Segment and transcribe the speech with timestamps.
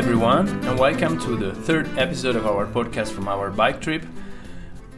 [0.00, 4.02] Everyone, and welcome to the third episode of our podcast from our bike trip.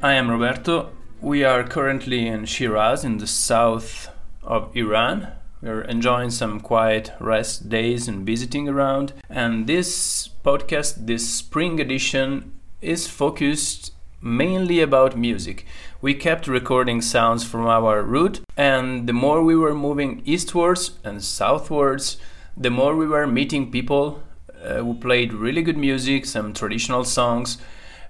[0.01, 0.93] I am Roberto.
[1.21, 4.09] We are currently in Shiraz in the south
[4.45, 5.27] of Iran.
[5.61, 9.13] We're enjoying some quiet rest days and visiting around.
[9.29, 15.67] And this podcast, this spring edition, is focused mainly about music.
[16.01, 21.25] We kept recording sounds from our route, and the more we were moving eastwards and
[21.25, 22.19] southwards,
[22.57, 24.23] the more we were meeting people
[24.63, 27.59] Uh, who played really good music, some traditional songs.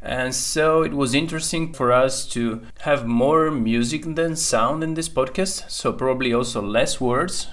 [0.03, 5.09] And so it was interesting for us to have more music than sound in this
[5.09, 7.49] podcast, so probably also less words.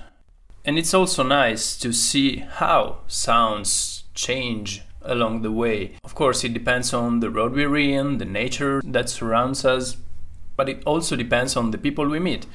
[0.66, 5.96] And it's also nice to see how sounds change along the way.
[6.04, 9.96] Of course, it depends on the road we're in, the nature that surrounds us,
[10.58, 12.46] but it also depends on the people we meet.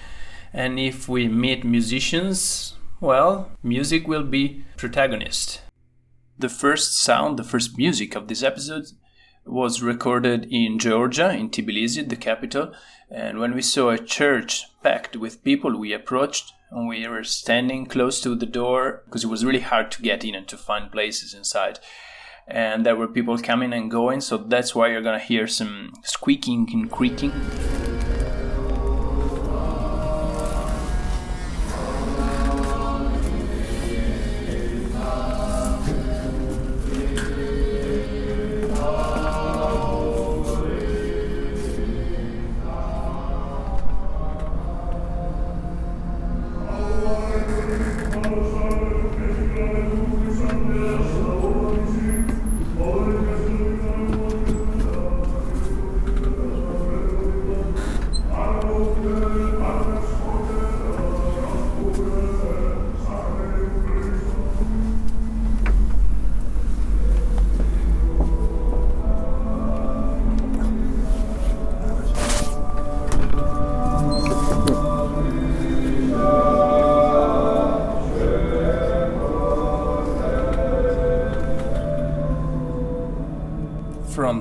[0.52, 5.60] And if we meet musicians, well, music will be protagonist.
[6.36, 8.86] The first sound, the first music of this episode
[9.46, 12.72] was recorded in Georgia, in Tbilisi, the capital.
[13.08, 17.86] And when we saw a church packed with people, we approached and we were standing
[17.86, 20.90] close to the door because it was really hard to get in and to find
[20.90, 21.78] places inside.
[22.48, 26.68] And there were people coming and going, so that's why you're gonna hear some squeaking
[26.72, 27.32] and creaking.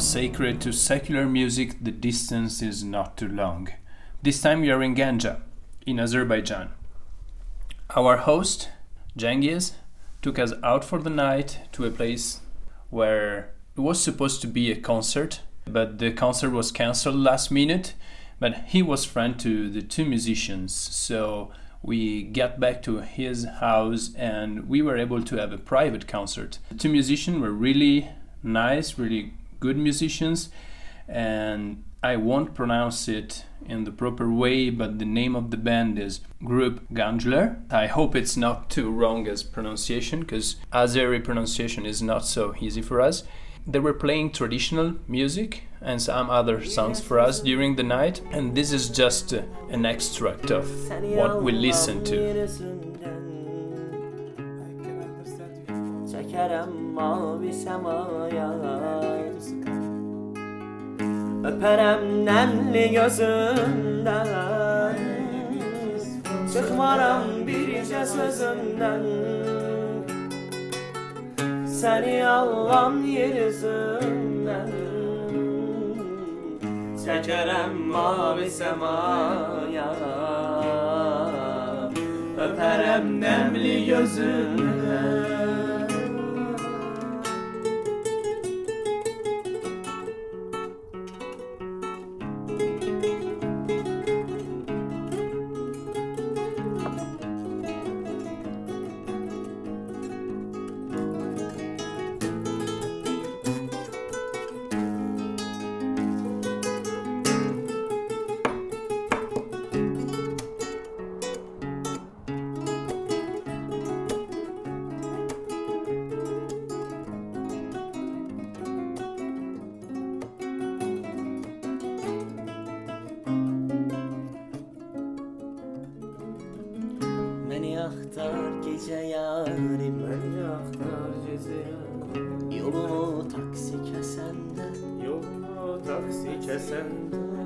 [0.04, 3.70] Sacred to secular music, the distance is not too long.
[4.22, 5.40] This time we are in Ganja,
[5.88, 6.72] in Azerbaijan.
[7.96, 8.70] Our host,
[9.18, 9.72] Cengiz,
[10.22, 12.42] took us out for the night to a place
[12.90, 17.94] where it was supposed to be a concert, but the concert was cancelled last minute.
[18.40, 24.14] But he was friend to the two musicians, so we got back to his house
[24.18, 26.60] and we were able to have a private concert.
[26.70, 28.10] The two musicians were really
[28.44, 30.50] nice, really good musicians,
[31.08, 35.98] and I won't pronounce it in the proper way, but the name of the band
[35.98, 37.46] is Group Ganjler.
[37.72, 42.82] I hope it's not too wrong as pronunciation, because Azeri pronunciation is not so easy
[42.82, 43.24] for us.
[43.66, 48.54] They were playing traditional music and some other songs for us during the night, and
[48.58, 50.66] this is just an extract of
[51.20, 52.18] what we listened to.
[61.44, 64.28] Öperem nemli gözünden.
[66.54, 69.04] Çıkmaram birce sözünden.
[71.68, 74.70] Seni Allah'ın yeryüzünden
[77.06, 79.96] Çekerem mavi semaya.
[82.38, 85.43] Öperem nemli gözünden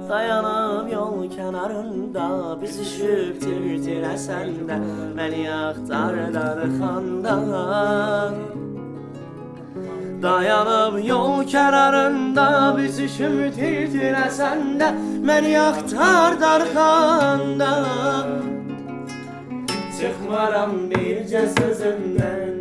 [0.10, 2.28] Dayanıb yol kənarında
[2.62, 4.78] Biz üşüb tir-tir əsəndə
[5.18, 8.38] Məni axtardan xandan
[10.24, 12.48] Dayanıb yol kənarında
[12.78, 14.94] Biz üşüb tir-tir əsəndə
[15.28, 18.32] Məni axtardan xandan
[19.98, 22.58] Çıxmaram bircə sözündən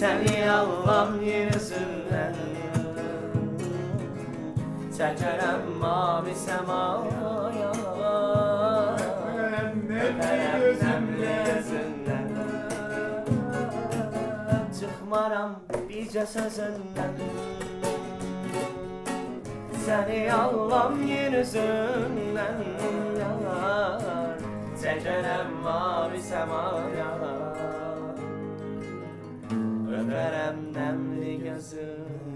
[0.00, 2.53] Səni alam yer üzündən
[4.96, 7.74] Çekerem mavi semaya.
[10.04, 12.28] Öperem nemli gözümden
[14.78, 15.56] Çıkmaram
[15.88, 17.14] bircə sözündən
[19.86, 22.62] Səni allam yer üzündən
[24.82, 27.10] Çəkərəm mavi səmaya
[29.98, 32.33] Öpərəm nəmli gözüm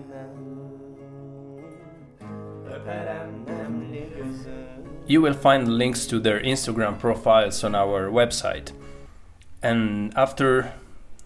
[5.07, 8.73] You will find links to their Instagram profiles on our website.
[9.63, 10.75] And after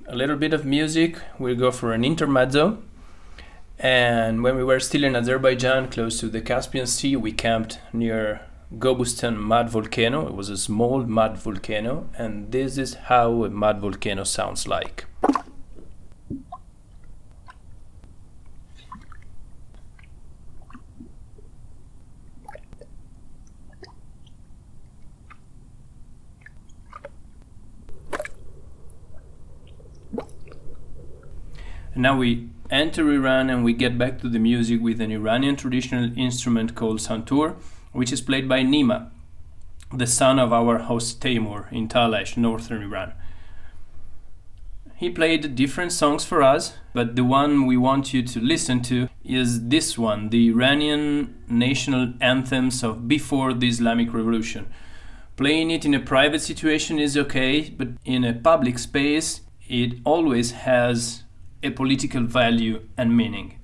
[0.07, 2.79] a little bit of music, we'll go for an intermezzo.
[3.79, 8.43] And when we were still in Azerbaijan, close to the Caspian Sea, we camped near
[8.79, 10.29] Gobustan mud volcano.
[10.29, 15.07] It was a small mud volcano, and this is how a mud volcano sounds like.
[31.95, 35.57] And now we enter Iran and we get back to the music with an Iranian
[35.57, 37.57] traditional instrument called santur,
[37.93, 39.11] which is played by Nima,
[39.93, 43.13] the son of our host Taimur in Talesh, northern Iran.
[44.97, 49.09] He played different songs for us, but the one we want you to listen to
[49.25, 54.67] is this one, the Iranian national anthems of before the Islamic Revolution.
[55.37, 60.53] Playing it in a private situation is okay, but in a public space, it always
[60.53, 61.25] has
[61.63, 63.62] a political value and meaning.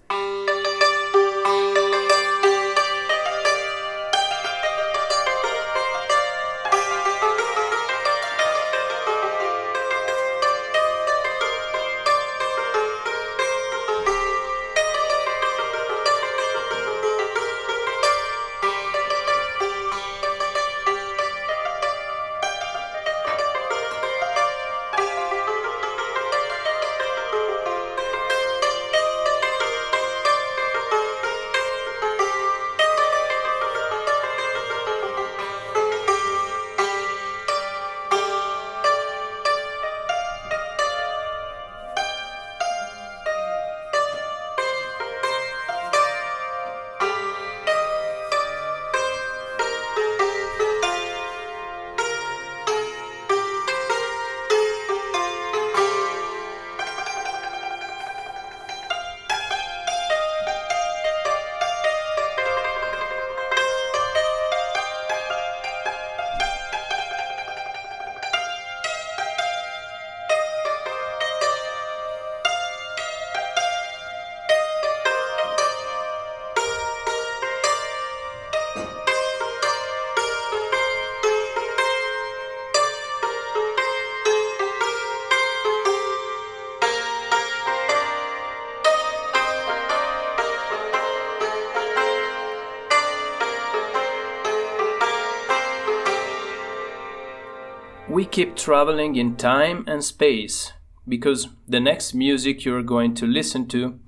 [98.38, 100.72] Keep traveling in time and space
[101.08, 103.98] because the next music you're going to listen to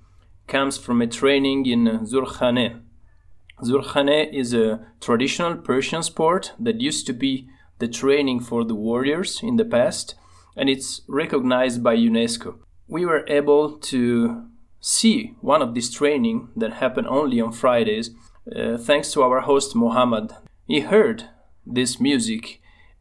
[0.46, 2.80] comes from a training in Zurkhane.
[3.60, 7.49] Zurkhane is a traditional Persian sport that used to be
[7.80, 10.14] the training for the warriors in the past
[10.56, 12.54] and it's recognized by UNESCO.
[12.87, 14.46] We were able to
[14.80, 18.10] see one of these training that happened only on Fridays
[18.54, 20.30] uh, thanks to our host Mohammed.
[20.68, 21.25] He heard
[21.66, 22.60] this music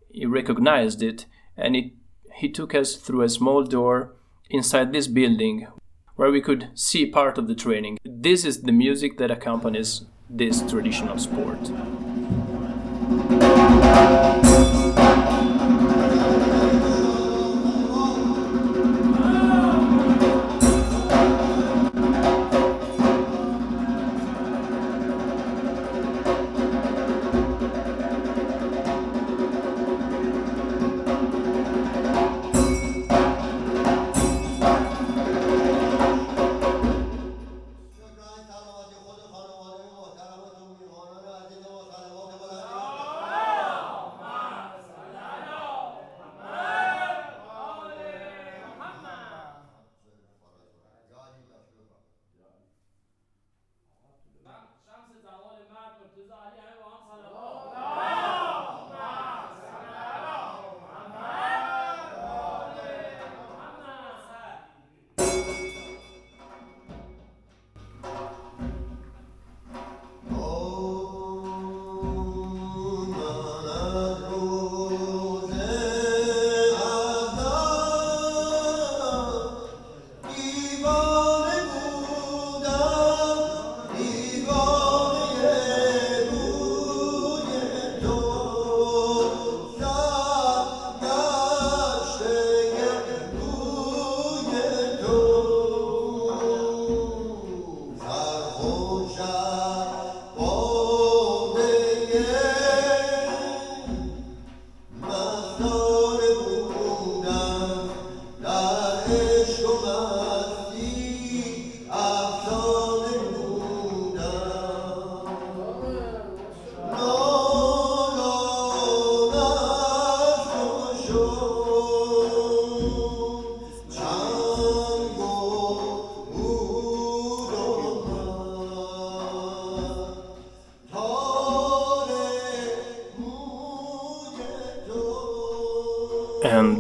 [0.10, 1.26] he recognized it
[1.56, 1.92] and it,
[2.36, 4.16] he took us through a small door
[4.50, 5.68] inside this building
[6.16, 7.98] where we could see part of the training.
[8.04, 11.60] This is the music that accompanies this traditional sport.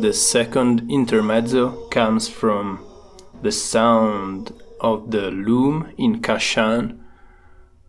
[0.09, 2.83] The second intermezzo comes from
[3.43, 4.51] the sound
[4.81, 6.97] of the loom in Kashan,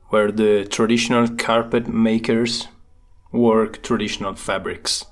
[0.09, 2.69] where the traditional carpet makers
[3.33, 5.07] work traditional fabrics.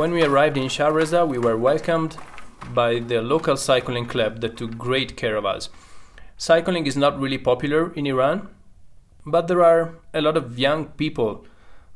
[0.00, 2.16] When we arrived in Shah Reza, we were welcomed
[2.72, 5.68] by the local cycling club that took great care of us.
[6.38, 8.48] Cycling is not really popular in Iran,
[9.26, 11.44] but there are a lot of young people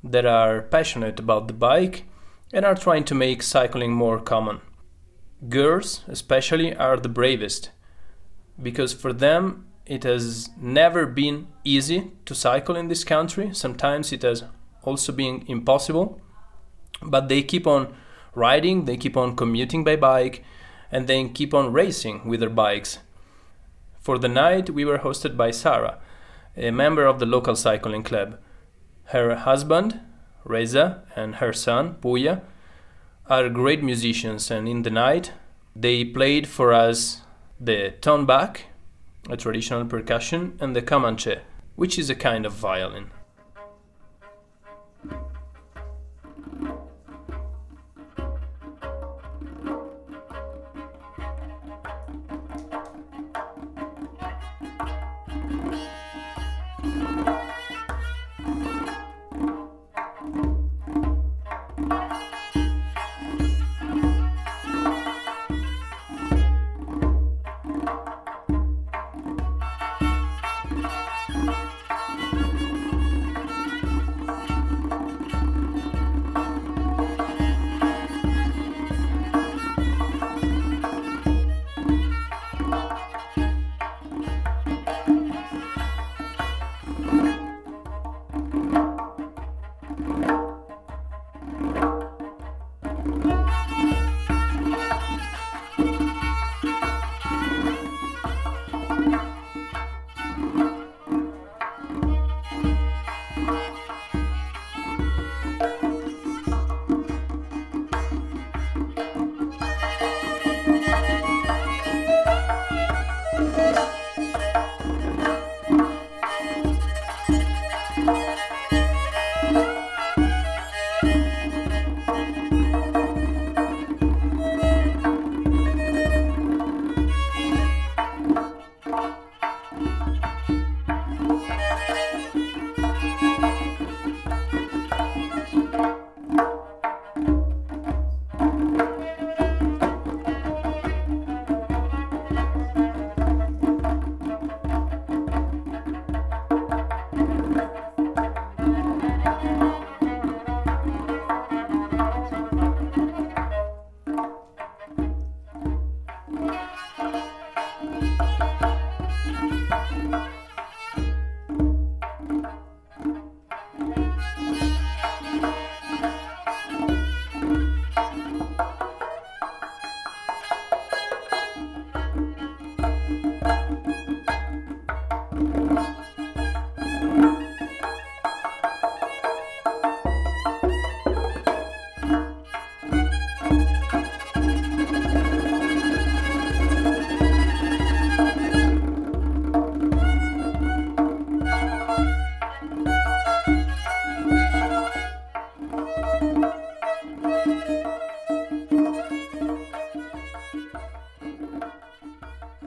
[0.02, 2.04] that are passionate about the bike
[2.52, 4.60] and are trying to make cycling more common.
[5.48, 7.70] Girls, especially, are the bravest
[8.62, 13.54] because for them it has never been easy to cycle in this country.
[13.54, 14.44] Sometimes it has
[14.82, 16.20] also been impossible
[17.04, 17.94] but they keep on
[18.34, 20.44] riding, they keep on commuting by bike,
[20.90, 22.98] and then keep on racing with their bikes.
[24.00, 25.98] For the night, we were hosted by Sarah,
[26.56, 28.38] a member of the local cycling club.
[29.06, 30.00] Her husband,
[30.44, 32.42] Reza, and her son, Pouya,
[33.26, 35.32] are great musicians, and in the night,
[35.74, 37.22] they played for us
[37.58, 38.60] the tonbak,
[39.30, 41.40] a traditional percussion, and the kamanche,
[41.76, 43.10] which is a kind of violin.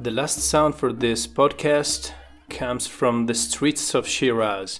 [0.07, 2.13] The last sound for this podcast
[2.49, 4.79] comes from the streets of Shiraz.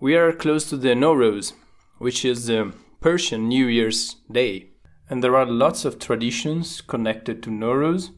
[0.00, 1.52] We are close to the Nowruz,
[1.98, 4.70] which is the Persian New Year's Day,
[5.08, 8.10] and there are lots of traditions connected to Nowruz.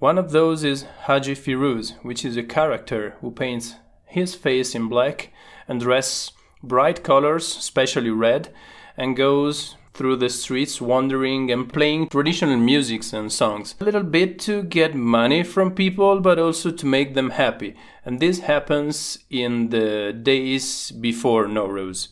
[0.00, 4.86] One of those is Haji Firuz, which is a character who paints his face in
[4.86, 5.32] black
[5.66, 6.32] and dresses
[6.62, 8.52] bright colors, especially red,
[8.98, 13.74] and goes through the streets wandering and playing traditional musics and songs.
[13.80, 17.74] A little bit to get money from people, but also to make them happy.
[18.04, 22.08] And this happens in the days before Nowruz.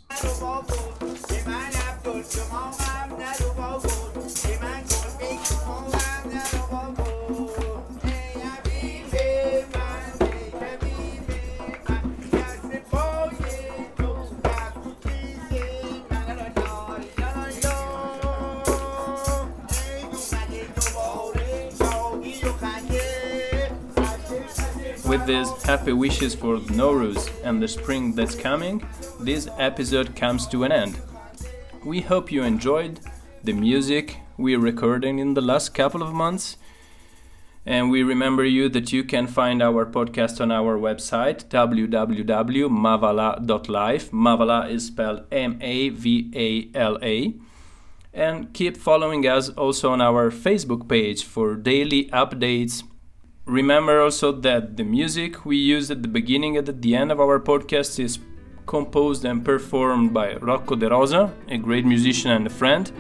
[25.15, 28.85] With these happy wishes for Nowruz and the spring that's coming,
[29.21, 31.01] this episode comes to an end.
[31.85, 32.99] We hope you enjoyed
[33.45, 36.57] the music we recorded in the last couple of months.
[37.65, 44.11] And we remember you that you can find our podcast on our website www.mavala.life.
[44.11, 47.35] Mavala is spelled M A V A L A.
[48.13, 52.83] And keep following us also on our Facebook page for daily updates
[53.47, 57.21] Remember also that the music we use at the beginning and at the end of
[57.21, 58.19] our podcast is
[58.67, 62.91] composed and performed by Rocco De Rosa, a great musician and a friend.